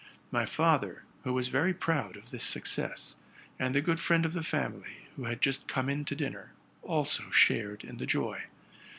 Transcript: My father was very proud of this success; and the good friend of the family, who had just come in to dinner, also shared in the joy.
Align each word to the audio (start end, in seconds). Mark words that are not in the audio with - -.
My 0.31 0.47
father 0.47 1.03
was 1.23 1.49
very 1.49 1.75
proud 1.75 2.17
of 2.17 2.31
this 2.31 2.43
success; 2.43 3.15
and 3.59 3.75
the 3.75 3.81
good 3.81 3.99
friend 3.99 4.25
of 4.25 4.33
the 4.33 4.41
family, 4.41 5.05
who 5.15 5.25
had 5.25 5.41
just 5.43 5.67
come 5.67 5.89
in 5.89 6.05
to 6.05 6.15
dinner, 6.15 6.53
also 6.81 7.29
shared 7.29 7.83
in 7.83 7.97
the 7.97 8.07
joy. 8.07 8.45